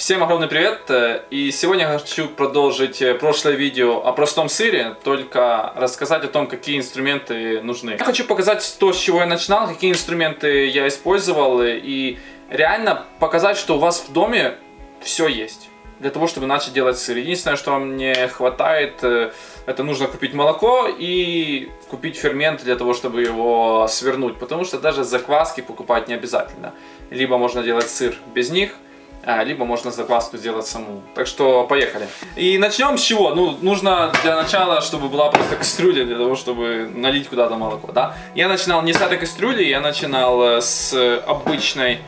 Всем 0.00 0.22
огромный 0.22 0.48
привет! 0.48 0.88
Э, 0.88 1.24
И 1.28 1.50
сегодня 1.50 1.84
я 1.84 1.98
хочу 1.98 2.26
продолжить 2.26 3.02
э, 3.02 3.12
прошлое 3.12 3.52
видео 3.52 3.98
о 3.98 4.14
простом 4.14 4.48
сыре, 4.48 4.96
только 5.04 5.74
рассказать 5.76 6.24
о 6.24 6.28
том, 6.28 6.46
какие 6.46 6.78
инструменты 6.78 7.60
нужны. 7.60 7.96
Я 7.98 8.04
хочу 8.06 8.24
показать 8.24 8.76
то, 8.80 8.94
с 8.94 8.98
чего 8.98 9.18
я 9.20 9.26
начинал, 9.26 9.68
какие 9.68 9.90
инструменты 9.92 10.68
я 10.68 10.88
использовал, 10.88 11.60
э, 11.60 11.76
и 11.76 12.18
реально 12.48 13.04
показать, 13.18 13.58
что 13.58 13.76
у 13.76 13.78
вас 13.78 14.06
в 14.08 14.10
доме 14.10 14.54
все 15.02 15.28
есть 15.28 15.68
для 15.98 16.08
того, 16.08 16.28
чтобы 16.28 16.46
начать 16.46 16.72
делать 16.72 16.98
сыр. 16.98 17.18
Единственное, 17.18 17.58
что 17.58 17.72
вам 17.72 17.98
не 17.98 18.26
хватает, 18.28 19.04
это 19.04 19.82
нужно 19.82 20.06
купить 20.06 20.32
молоко 20.32 20.88
и 20.88 21.68
купить 21.90 22.16
фермент 22.16 22.64
для 22.64 22.76
того, 22.76 22.94
чтобы 22.94 23.20
его 23.20 23.86
свернуть, 23.86 24.38
потому 24.38 24.64
что 24.64 24.78
даже 24.78 25.04
закваски 25.04 25.60
покупать 25.60 26.08
не 26.08 26.14
обязательно. 26.14 26.72
Либо 27.10 27.36
можно 27.36 27.62
делать 27.62 27.90
сыр 27.90 28.16
без 28.34 28.48
них, 28.48 28.76
а, 29.22 29.44
либо 29.44 29.64
можно 29.64 29.90
закваску 29.90 30.38
сделать 30.38 30.66
саму. 30.66 31.02
Так 31.14 31.26
что 31.26 31.64
поехали. 31.64 32.08
И 32.36 32.56
начнем 32.56 32.96
с 32.96 33.02
чего? 33.02 33.34
Ну, 33.34 33.56
нужно 33.60 34.12
для 34.22 34.34
начала, 34.34 34.80
чтобы 34.80 35.08
была 35.08 35.30
просто 35.30 35.56
кастрюля 35.56 36.04
для 36.04 36.16
того, 36.16 36.36
чтобы 36.36 36.90
налить 36.94 37.28
куда-то 37.28 37.56
молоко, 37.56 37.92
да? 37.92 38.14
Я 38.34 38.48
начинал 38.48 38.82
не 38.82 38.94
с 38.94 39.00
этой 39.00 39.18
кастрюли, 39.18 39.62
я 39.64 39.80
начинал 39.80 40.42
э, 40.42 40.60
с 40.62 40.94
обычной 41.26 41.98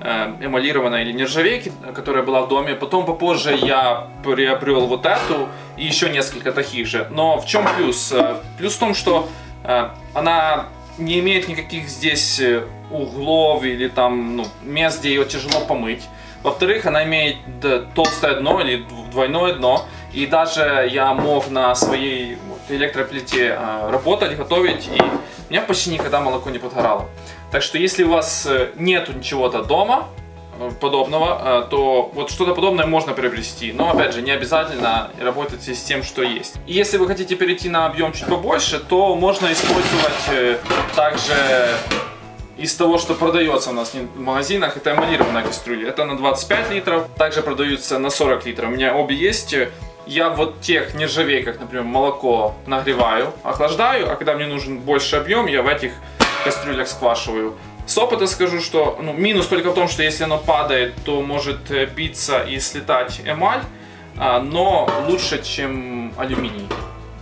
э, 0.00 0.32
эмалированной 0.40 1.02
или 1.02 1.12
нержавейки, 1.12 1.72
которая 1.94 2.22
была 2.22 2.40
в 2.40 2.48
доме. 2.48 2.74
Потом 2.74 3.04
попозже 3.04 3.54
я 3.54 4.08
приобрел 4.24 4.86
вот 4.86 5.04
эту 5.04 5.48
и 5.76 5.84
еще 5.84 6.08
несколько 6.08 6.52
таких 6.52 6.86
же. 6.86 7.06
Но 7.10 7.38
в 7.38 7.46
чем 7.46 7.68
плюс? 7.76 8.12
Э, 8.12 8.36
Плюс 8.58 8.74
в 8.74 8.78
том, 8.78 8.94
что 8.94 9.28
она 10.12 10.66
не 10.98 11.20
имеет 11.20 11.46
никаких 11.46 11.88
здесь 11.88 12.42
углов 12.90 13.62
или 13.62 13.86
там 13.86 14.36
ну, 14.36 14.46
мест, 14.64 14.98
где 14.98 15.10
ее 15.10 15.24
тяжело 15.24 15.60
помыть. 15.60 16.02
Во-вторых, 16.42 16.86
она 16.86 17.04
имеет 17.04 17.36
толстое 17.94 18.34
дно 18.34 18.60
или 18.60 18.78
дв- 18.80 19.10
двойное 19.10 19.54
дно. 19.54 19.86
И 20.12 20.26
даже 20.26 20.88
я 20.92 21.14
мог 21.14 21.48
на 21.50 21.74
своей 21.74 22.36
электроплите 22.68 23.56
э, 23.58 23.90
работать, 23.90 24.36
готовить, 24.36 24.86
и 24.86 25.00
у 25.00 25.50
меня 25.52 25.62
почти 25.62 25.90
никогда 25.90 26.20
молоко 26.20 26.50
не 26.50 26.58
подгорало. 26.58 27.08
Так 27.50 27.62
что 27.62 27.78
если 27.78 28.04
у 28.04 28.10
вас 28.10 28.46
э, 28.46 28.72
нету 28.76 29.12
ничего-то 29.14 29.62
дома 29.62 30.08
э, 30.60 30.70
подобного, 30.80 31.64
э, 31.64 31.70
то 31.70 32.10
вот 32.12 32.30
что-то 32.30 32.54
подобное 32.54 32.84
можно 32.84 33.14
приобрести. 33.14 33.72
Но 33.72 33.90
опять 33.90 34.12
же, 34.14 34.20
не 34.20 34.30
обязательно 34.32 35.10
работайте 35.18 35.74
с 35.74 35.82
тем, 35.82 36.02
что 36.02 36.22
есть. 36.22 36.56
И 36.66 36.74
если 36.74 36.98
вы 36.98 37.06
хотите 37.06 37.34
перейти 37.36 37.70
на 37.70 37.86
объем 37.86 38.12
чуть 38.12 38.26
побольше, 38.26 38.78
то 38.78 39.14
можно 39.14 39.50
использовать 39.50 40.60
также 40.94 41.34
из 42.62 42.76
того, 42.76 42.96
что 42.98 43.14
продается 43.14 43.70
у 43.70 43.72
нас 43.72 43.92
в 43.92 44.20
магазинах, 44.20 44.76
это 44.76 44.92
эмалированная 44.92 45.42
кастрюля. 45.42 45.88
Это 45.88 46.04
на 46.04 46.16
25 46.16 46.70
литров, 46.70 47.08
также 47.18 47.42
продаются 47.42 47.98
на 47.98 48.08
40 48.08 48.46
литров. 48.46 48.68
У 48.68 48.72
меня 48.72 48.94
обе 48.94 49.16
есть. 49.16 49.54
Я 50.06 50.30
вот 50.30 50.60
тех 50.60 50.94
нержавейках, 50.94 51.58
например, 51.60 51.84
молоко 51.84 52.54
нагреваю, 52.66 53.32
охлаждаю, 53.42 54.10
а 54.10 54.16
когда 54.16 54.34
мне 54.34 54.46
нужен 54.46 54.78
больше 54.78 55.16
объем, 55.16 55.46
я 55.46 55.62
в 55.62 55.68
этих 55.68 55.92
кастрюлях 56.44 56.86
сквашиваю. 56.86 57.54
С 57.86 57.98
опыта 57.98 58.28
скажу, 58.28 58.60
что 58.60 58.98
ну, 59.02 59.12
минус 59.12 59.46
только 59.48 59.70
в 59.70 59.74
том, 59.74 59.88
что 59.88 60.04
если 60.04 60.24
оно 60.24 60.38
падает, 60.38 60.94
то 61.04 61.20
может 61.20 61.70
э, 61.70 61.86
биться 61.86 62.42
и 62.42 62.60
слетать 62.60 63.20
эмаль, 63.24 63.62
а, 64.16 64.40
но 64.40 64.88
лучше, 65.08 65.42
чем 65.42 66.12
алюминий. 66.16 66.68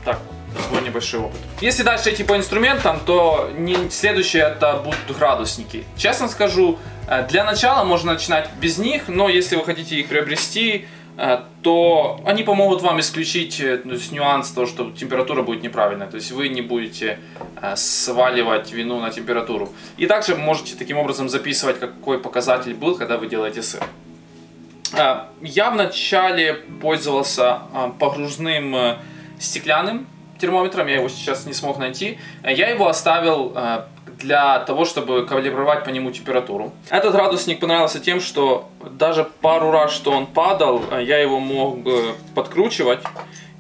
Так, 0.05 0.19
свой 0.69 0.83
небольшой 0.83 1.21
опыт. 1.21 1.39
Если 1.61 1.83
дальше 1.83 2.13
идти 2.13 2.25
по 2.25 2.37
инструментам, 2.37 3.01
то 3.05 3.51
не, 3.57 3.91
следующее 3.91 4.45
это 4.45 4.77
будут 4.77 5.17
градусники. 5.17 5.85
Честно 5.97 6.29
скажу, 6.29 6.79
э, 7.09 7.27
для 7.29 7.45
начала 7.45 7.85
можно 7.85 8.13
начинать 8.13 8.49
без 8.61 8.79
них, 8.79 9.09
но 9.09 9.29
если 9.29 9.57
вы 9.57 9.65
хотите 9.65 9.97
их 9.97 10.09
приобрести, 10.09 10.87
э, 11.17 11.39
то 11.63 12.21
они 12.25 12.43
помогут 12.43 12.83
вам 12.83 13.01
исключить 13.01 13.61
э, 13.61 13.79
то 13.79 13.91
есть, 13.91 14.13
нюанс 14.13 14.51
того, 14.51 14.67
что 14.67 14.91
температура 14.91 15.43
будет 15.43 15.63
неправильная. 15.63 16.07
То 16.07 16.17
есть 16.17 16.33
вы 16.33 16.49
не 16.49 16.63
будете 16.63 17.19
сваливать 17.77 18.73
вину 18.73 19.01
на 19.01 19.11
температуру. 19.11 19.71
И 19.99 20.07
также 20.07 20.35
можете 20.35 20.77
таким 20.77 20.97
образом 20.99 21.29
записывать, 21.29 21.79
какой 21.79 22.19
показатель 22.19 22.75
был, 22.75 22.97
когда 22.97 23.19
вы 23.19 23.29
делаете 23.29 23.63
сыр. 23.63 23.83
Я 25.43 25.71
вначале 25.71 26.55
пользовался 26.55 27.61
погружным 27.99 28.97
стеклянным 29.39 30.07
термометром, 30.41 30.87
я 30.89 30.97
его 30.97 31.09
сейчас 31.09 31.47
не 31.47 31.53
смог 31.53 31.79
найти. 31.79 32.19
Э, 32.43 32.53
Я 32.53 32.69
его 32.71 32.89
оставил 32.89 33.53
э, 33.55 33.83
для 34.19 34.61
того, 34.61 34.85
чтобы 34.85 35.27
калибровать 35.27 35.85
по 35.85 35.91
нему 35.91 36.11
температуру. 36.11 36.73
Этот 36.89 37.13
градусник 37.13 37.61
понравился 37.61 38.01
тем, 38.01 38.21
что 38.21 38.69
даже 38.99 39.25
пару 39.41 39.71
раз, 39.71 39.93
что 39.93 40.11
он 40.11 40.27
падал, 40.27 40.83
э, 40.91 41.03
я 41.05 41.19
его 41.19 41.39
мог 41.39 41.79
подкручивать 42.35 43.01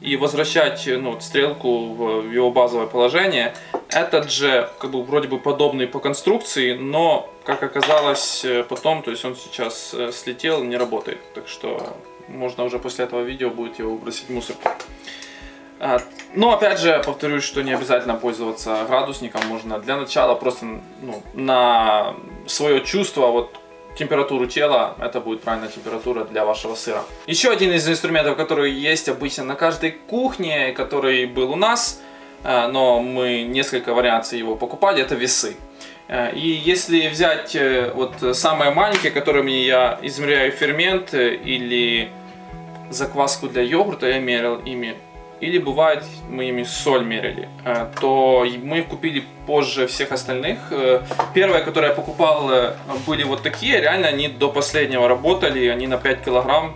и 0.00 0.16
возвращать 0.16 0.86
ну, 0.86 1.20
стрелку 1.20 1.92
в 1.92 2.32
его 2.32 2.50
базовое 2.50 2.86
положение. 2.86 3.54
Этот 3.90 4.30
же 4.30 4.70
как 4.78 4.90
бы 4.90 5.02
вроде 5.02 5.28
бы 5.28 5.38
подобный 5.38 5.86
по 5.86 5.98
конструкции, 5.98 6.74
но 6.74 7.28
как 7.44 7.62
оказалось 7.62 8.46
потом, 8.68 9.02
то 9.02 9.10
есть 9.10 9.24
он 9.26 9.36
сейчас 9.36 9.94
слетел, 10.12 10.64
не 10.64 10.78
работает. 10.78 11.18
Так 11.34 11.48
что 11.48 11.96
можно 12.28 12.64
уже 12.64 12.78
после 12.78 13.04
этого 13.04 13.20
видео 13.22 13.50
будет 13.50 13.78
его 13.78 13.90
выбросить 13.92 14.28
в 14.28 14.30
мусорку. 14.30 14.70
А, 15.80 16.00
Но 16.34 16.52
опять 16.52 16.78
же, 16.78 17.02
повторюсь, 17.04 17.42
что 17.42 17.62
не 17.62 17.72
обязательно 17.72 18.14
пользоваться 18.14 18.84
градусником, 18.86 19.40
можно 19.46 19.78
для 19.78 19.96
начала 19.96 20.34
просто 20.34 20.66
ну, 21.00 21.22
на 21.34 22.14
свое 22.46 22.84
чувство, 22.84 23.28
вот 23.28 23.58
температуру 23.96 24.46
тела, 24.46 24.94
это 25.00 25.20
будет 25.20 25.40
правильная 25.40 25.70
температура 25.70 26.24
для 26.24 26.44
вашего 26.44 26.74
сыра. 26.74 27.02
Еще 27.26 27.50
один 27.50 27.72
из 27.72 27.88
инструментов, 27.88 28.36
который 28.36 28.70
есть 28.70 29.08
обычно 29.08 29.44
на 29.44 29.54
каждой 29.54 29.92
кухне, 29.92 30.72
который 30.72 31.26
был 31.26 31.52
у 31.52 31.56
нас, 31.56 32.00
э, 32.44 32.68
но 32.68 33.00
мы 33.00 33.42
несколько 33.42 33.94
вариаций 33.94 34.38
его 34.38 34.56
покупали, 34.56 35.02
это 35.02 35.14
весы. 35.14 35.56
Э, 36.08 36.32
И 36.34 36.46
если 36.46 37.08
взять 37.08 37.56
э, 37.56 37.90
вот 37.94 38.36
самые 38.36 38.70
маленькие, 38.70 39.12
которыми 39.12 39.52
я 39.52 39.98
измеряю 40.02 40.52
фермент 40.52 41.14
э, 41.14 41.34
или 41.34 42.10
закваску 42.90 43.48
для 43.48 43.62
йогурта, 43.62 44.06
я 44.08 44.18
мерил 44.18 44.56
ими, 44.58 44.94
или 45.40 45.58
бывает 45.58 46.04
мы 46.28 46.48
ими 46.48 46.64
соль 46.64 47.04
мерили, 47.04 47.48
э, 47.64 47.86
то 48.00 48.46
мы 48.62 48.82
купили 48.82 49.24
позже 49.46 49.86
всех 49.86 50.12
остальных. 50.12 50.58
Э, 50.70 51.00
Первые, 51.34 51.62
которые 51.62 51.90
я 51.90 51.94
покупал, 51.94 52.50
э, 52.50 52.74
были 53.06 53.24
вот 53.24 53.42
такие, 53.42 53.80
реально 53.80 54.08
они 54.08 54.28
до 54.28 54.50
последнего 54.50 55.08
работали, 55.08 55.68
они 55.68 55.86
на 55.86 55.96
5 55.96 56.24
килограмм. 56.24 56.74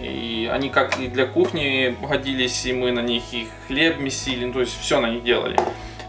И 0.00 0.50
они 0.52 0.68
как 0.68 0.98
и 0.98 1.06
для 1.06 1.26
кухни 1.26 1.96
годились, 2.08 2.66
и 2.66 2.72
мы 2.72 2.90
на 2.90 3.00
них 3.00 3.22
и 3.32 3.46
хлеб 3.68 3.98
месили, 3.98 4.46
ну, 4.46 4.52
то 4.52 4.60
есть 4.60 4.76
все 4.80 4.98
на 4.98 5.06
них 5.06 5.22
делали. 5.22 5.56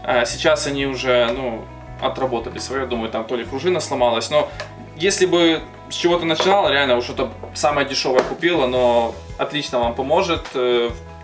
А 0.02 0.24
Сейчас 0.24 0.66
они 0.66 0.86
уже, 0.86 1.30
ну, 1.32 1.64
отработали 2.00 2.58
свое, 2.58 2.86
думаю, 2.86 3.10
там 3.10 3.24
то 3.24 3.36
ли 3.36 3.44
пружина 3.44 3.78
сломалась, 3.78 4.30
но 4.30 4.50
если 4.96 5.26
бы 5.26 5.60
с 5.90 5.94
чего-то 5.94 6.24
начинал, 6.24 6.68
реально 6.68 7.00
что-то 7.02 7.30
самое 7.54 7.86
дешевое 7.86 8.22
купил, 8.24 8.64
оно 8.64 9.14
отлично 9.38 9.78
вам 9.78 9.94
поможет 9.94 10.46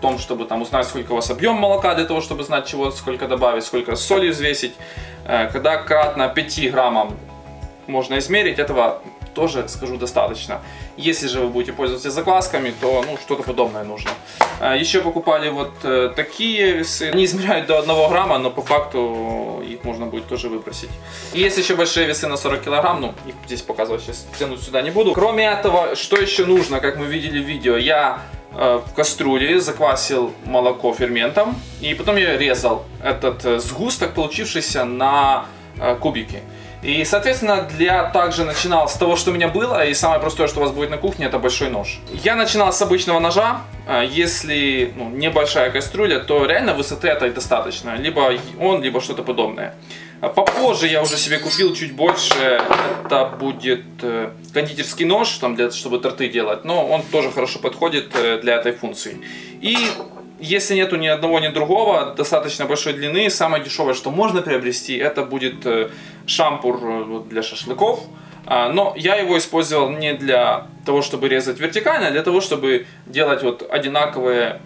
том, 0.01 0.19
чтобы 0.19 0.45
там 0.45 0.61
узнать, 0.61 0.87
сколько 0.87 1.13
у 1.13 1.15
вас 1.15 1.29
объем 1.29 1.55
молока, 1.55 1.95
для 1.95 2.05
того, 2.05 2.21
чтобы 2.21 2.43
знать, 2.43 2.65
чего 2.65 2.91
сколько 2.91 3.27
добавить, 3.27 3.63
сколько 3.63 3.95
соли 3.95 4.29
взвесить. 4.29 4.73
Э, 5.25 5.47
Когда 5.53 5.77
кратно 5.77 6.27
5 6.27 6.71
граммам 6.71 7.17
можно 7.87 8.17
измерить, 8.17 8.59
этого 8.59 9.01
тоже, 9.33 9.67
скажу, 9.69 9.97
достаточно. 9.97 10.59
Если 10.97 11.27
же 11.27 11.39
вы 11.39 11.47
будете 11.47 11.73
пользоваться 11.73 12.11
заквасками, 12.11 12.73
то 12.81 13.03
ну, 13.07 13.17
что-то 13.17 13.43
подобное 13.43 13.83
нужно. 13.83 14.11
А, 14.59 14.75
Еще 14.75 15.01
покупали 15.01 15.49
вот 15.49 15.71
э, 15.83 16.11
такие 16.15 16.71
весы. 16.73 17.09
Они 17.13 17.23
измеряют 17.23 17.67
до 17.67 17.79
1 17.79 18.09
грамма, 18.09 18.37
но 18.37 18.51
по 18.51 18.61
факту 18.61 19.63
их 19.67 19.83
можно 19.83 20.05
будет 20.05 20.27
тоже 20.27 20.49
выбросить. 20.49 20.89
Есть 21.33 21.57
еще 21.57 21.75
большие 21.75 22.07
весы 22.07 22.27
на 22.27 22.37
40 22.37 22.61
килограмм, 22.61 23.01
ну, 23.01 23.13
их 23.25 23.35
здесь 23.45 23.61
показывать 23.61 24.01
сейчас 24.01 24.27
тянуть 24.37 24.61
сюда 24.61 24.81
не 24.81 24.91
буду. 24.91 25.13
Кроме 25.13 25.45
этого, 25.45 25.95
что 25.95 26.17
еще 26.17 26.45
нужно, 26.45 26.79
как 26.79 26.97
мы 26.97 27.05
видели 27.05 27.41
в 27.41 27.47
видео, 27.47 27.77
я 27.77 28.21
э, 28.33 28.40
в 28.51 28.93
кастрюле 28.95 29.59
заквасил 29.59 30.33
молоко 30.45 30.93
ферментом, 30.93 31.55
и 31.79 31.93
потом 31.93 32.17
я 32.17 32.37
резал 32.37 32.83
этот 33.03 33.45
э, 33.45 33.59
сгусток, 33.59 34.13
получившийся 34.13 34.83
на 34.83 35.45
э, 35.79 35.95
кубики. 35.95 36.39
И, 36.83 37.05
соответственно, 37.05 37.61
для 37.77 38.09
также 38.09 38.43
начинал 38.43 38.89
с 38.89 38.93
того, 38.95 39.15
что 39.15 39.31
у 39.31 39.33
меня 39.33 39.47
было, 39.47 39.85
и 39.85 39.93
самое 39.93 40.19
простое, 40.19 40.47
что 40.47 40.59
у 40.59 40.63
вас 40.63 40.71
будет 40.71 40.89
на 40.89 40.97
кухне, 40.97 41.27
это 41.27 41.37
большой 41.37 41.69
нож. 41.69 41.99
Я 42.23 42.35
начинал 42.35 42.73
с 42.73 42.81
обычного 42.81 43.19
ножа, 43.19 43.61
если 44.09 44.91
ну, 44.95 45.09
небольшая 45.09 45.69
кастрюля, 45.69 46.19
то 46.19 46.43
реально 46.45 46.73
высоты 46.73 47.07
этой 47.07 47.29
достаточно, 47.29 47.95
либо 47.97 48.33
он, 48.59 48.81
либо 48.81 48.99
что-то 48.99 49.21
подобное. 49.21 49.75
А 50.21 50.29
Попозже 50.29 50.87
я 50.87 51.01
уже 51.01 51.17
себе 51.17 51.39
купил 51.39 51.73
чуть 51.73 51.93
больше, 51.93 52.61
это 53.05 53.25
будет 53.25 53.83
э, 54.03 54.29
кондитерский 54.53 55.03
нож, 55.03 55.29
там, 55.39 55.55
для, 55.55 55.71
чтобы 55.71 55.97
торты 55.97 56.29
делать, 56.29 56.63
но 56.63 56.87
он 56.87 57.01
тоже 57.01 57.31
хорошо 57.31 57.57
подходит 57.57 58.11
э, 58.13 58.39
для 58.39 58.57
этой 58.57 58.71
функции. 58.71 59.17
И 59.61 59.75
если 60.39 60.75
нету 60.75 60.97
ни 60.97 61.07
одного, 61.07 61.39
ни 61.39 61.47
другого, 61.47 62.13
достаточно 62.15 62.65
большой 62.65 62.93
длины, 62.93 63.31
самое 63.31 63.63
дешевое, 63.63 63.95
что 63.95 64.11
можно 64.11 64.43
приобрести, 64.43 64.95
это 64.95 65.23
будет 65.23 65.65
э, 65.65 65.89
шампур 66.27 67.23
для 67.23 67.41
шашлыков. 67.41 68.01
А, 68.45 68.69
но 68.69 68.93
я 68.95 69.15
его 69.15 69.39
использовал 69.39 69.89
не 69.89 70.13
для 70.13 70.67
того, 70.85 71.01
чтобы 71.01 71.29
резать 71.29 71.59
вертикально, 71.59 72.07
а 72.07 72.11
для 72.11 72.21
того, 72.21 72.41
чтобы 72.41 72.85
делать 73.07 73.41
вот 73.41 73.67
одинаковые 73.67 74.61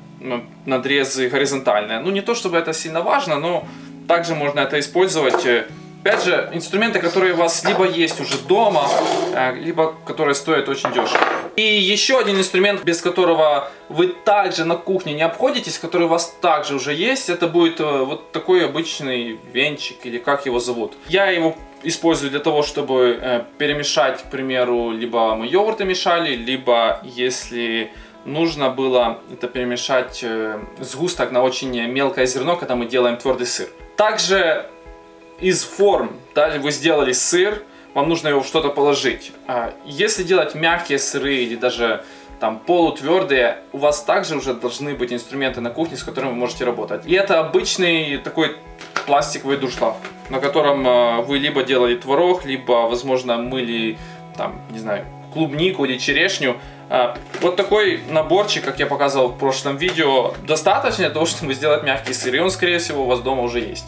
надрезы 0.66 1.30
горизонтальные. 1.30 2.00
Ну, 2.00 2.12
не 2.12 2.22
то, 2.22 2.36
чтобы 2.36 2.58
это 2.58 2.74
сильно 2.74 3.02
важно, 3.02 3.38
но 3.38 3.68
также 4.08 4.36
можно 4.36 4.62
это 4.62 4.80
использовать. 4.80 5.46
Э, 5.46 5.66
Опять 6.04 6.24
же, 6.24 6.50
инструменты, 6.54 7.00
которые 7.00 7.34
у 7.34 7.38
вас 7.38 7.64
либо 7.66 7.84
есть 7.84 8.22
уже 8.22 8.38
дома, 8.38 8.88
э, 9.34 9.56
либо 9.56 9.96
которые 10.06 10.36
стоят 10.36 10.70
очень 10.70 10.90
дешево. 10.92 11.20
И 11.56 11.64
еще 11.64 12.20
один 12.20 12.38
инструмент, 12.38 12.84
без 12.84 13.02
которого 13.02 13.72
вы 13.90 14.10
также 14.10 14.66
на 14.66 14.76
кухне 14.76 15.14
не 15.14 15.24
обходитесь, 15.24 15.80
который 15.80 16.04
у 16.04 16.10
вас 16.10 16.38
также 16.42 16.76
уже 16.76 16.94
есть, 16.94 17.32
это 17.32 17.48
будет 17.48 17.80
э, 17.80 18.04
вот 18.04 18.32
такой 18.32 18.66
обычный 18.66 19.40
венчик, 19.52 19.98
или 20.04 20.20
как 20.20 20.46
его 20.46 20.60
зовут. 20.60 20.94
Я 21.08 21.32
его 21.32 21.56
использую 21.82 22.30
для 22.30 22.40
того, 22.40 22.62
чтобы 22.62 23.44
перемешать, 23.58 24.22
к 24.22 24.30
примеру, 24.30 24.92
либо 24.92 25.34
мы 25.36 25.48
йогурты 25.48 25.86
мешали, 25.86 26.36
либо 26.36 27.00
если 27.04 27.92
нужно 28.26 28.70
было 28.70 29.20
это 29.32 29.48
перемешать 29.48 30.24
сгусток 30.80 31.32
на 31.32 31.42
очень 31.42 31.70
мелкое 31.88 32.26
зерно, 32.26 32.58
когда 32.58 32.76
мы 32.76 32.86
делаем 32.86 33.18
твердый 33.18 33.48
сыр. 33.48 33.70
Также 33.96 34.70
из 35.40 35.64
форм, 35.64 36.18
да, 36.34 36.58
вы 36.60 36.72
сделали 36.72 37.14
сыр, 37.14 37.64
вам 37.94 38.10
нужно 38.10 38.28
его 38.28 38.44
что-то 38.44 38.70
положить. 38.70 39.32
А 39.48 39.74
если 39.86 40.24
делать 40.24 40.56
мягкие 40.56 41.00
сыры 41.00 41.36
или 41.36 41.56
даже 41.56 42.04
там 42.40 42.60
полутвердые, 42.60 43.60
у 43.72 43.78
вас 43.78 44.04
также 44.04 44.36
уже 44.36 44.54
должны 44.54 44.94
быть 44.94 45.14
инструменты 45.14 45.62
на 45.62 45.70
кухне, 45.70 45.96
с 45.98 46.04
которыми 46.04 46.32
вы 46.32 46.36
можете 46.36 46.66
работать. 46.66 47.06
И 47.06 47.14
это 47.14 47.40
обычный 47.40 48.18
такой 48.18 48.58
пластиковый 49.06 49.58
дуршлаг, 49.58 49.96
на 50.30 50.40
котором 50.40 50.86
а, 50.88 51.22
вы 51.22 51.38
либо 51.38 51.64
делали 51.64 51.96
творог, 51.96 52.46
либо, 52.46 52.88
возможно, 52.88 53.38
мыли, 53.38 53.98
там, 54.36 54.62
не 54.72 54.80
знаю, 54.80 55.06
клубнику 55.34 55.86
или 55.86 55.98
черешню. 55.98 56.58
А, 56.90 57.18
вот 57.42 57.56
такой 57.56 58.02
наборчик, 58.10 58.64
как 58.64 58.80
я 58.80 58.86
показывал 58.86 59.30
в 59.30 59.38
прошлом 59.38 59.78
видео, 59.78 60.34
достаточно 60.48 61.06
для 61.06 61.10
того, 61.10 61.26
чтобы 61.26 61.54
сделать 61.54 61.84
мягкий 61.84 62.14
сыр. 62.14 62.36
И 62.36 62.40
он, 62.40 62.52
скорее 62.52 62.80
всего, 62.80 63.04
у 63.04 63.08
вас 63.08 63.22
дома 63.22 63.42
уже 63.44 63.60
есть. 63.60 63.86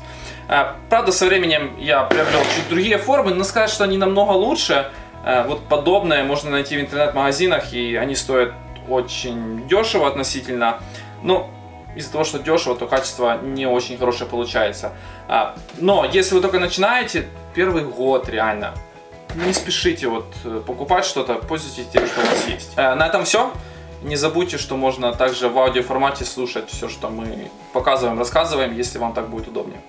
А, 0.48 0.76
правда, 0.90 1.12
со 1.12 1.26
временем 1.26 1.76
я 1.78 2.04
приобрел 2.04 2.42
чуть 2.56 2.70
другие 2.70 2.98
формы, 2.98 3.34
но 3.34 3.44
сказать, 3.44 3.70
что 3.70 3.84
они 3.84 3.98
намного 3.98 4.32
лучше. 4.32 4.92
А, 5.24 5.46
вот 5.48 5.68
подобное 5.68 6.24
можно 6.24 6.50
найти 6.50 6.78
в 6.78 6.82
интернет-магазинах, 6.82 7.74
и 7.74 7.96
они 7.96 8.16
стоят 8.16 8.54
очень 8.90 9.68
дешево 9.68 10.08
относительно. 10.08 10.80
Ну, 11.22 11.50
из-за 11.96 12.12
того, 12.12 12.24
что 12.24 12.40
дешево, 12.40 12.76
то 12.76 12.88
качество 12.88 13.40
не 13.42 13.66
очень 13.66 13.98
хорошее 13.98 14.30
получается. 14.30 14.94
Но 15.80 16.06
если 16.06 16.36
вы 16.36 16.42
только 16.42 16.60
начинаете, 16.60 17.28
первый 17.56 17.84
год 17.84 18.30
реально, 18.30 18.76
не 19.46 19.54
спешите 19.54 20.08
вот 20.08 20.26
э, 20.44 20.62
покупать 20.66 21.06
что-то, 21.06 21.36
пользуйтесь 21.36 21.88
тем, 21.92 22.06
что 22.08 22.22
у 22.22 22.26
вас 22.26 22.48
есть. 22.48 22.72
Э, 22.76 22.96
на 22.96 23.08
этом 23.08 23.26
все. 23.26 23.52
Не 24.04 24.16
забудьте, 24.16 24.58
что 24.58 24.78
можно 24.78 25.14
также 25.14 25.50
в 25.50 25.58
аудиоформате 25.58 26.24
слушать 26.26 26.70
все, 26.70 26.88
что 26.88 27.10
мы 27.10 27.50
показываем, 27.74 28.20
рассказываем, 28.20 28.76
если 28.76 29.00
вам 29.00 29.14
так 29.14 29.30
будет 29.30 29.48
удобнее. 29.48 29.82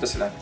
До 0.00 0.06
свидания. 0.06 0.34